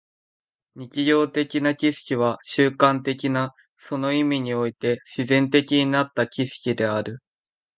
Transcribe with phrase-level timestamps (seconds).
[0.75, 7.19] 日常的な知識は習慣的な、その意味において自然的になった知識である。